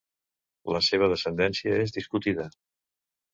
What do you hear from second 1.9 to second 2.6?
discutida.